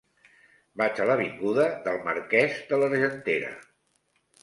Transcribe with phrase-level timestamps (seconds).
[0.81, 3.57] Vaig a l'avinguda del Marquès de l'Argentera.